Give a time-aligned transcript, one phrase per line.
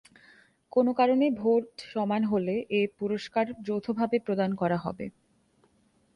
[0.71, 5.05] কোন কারণে ভোট সমান হলে এ পুরস্কার যৌথভাবে প্রদান করা হবে।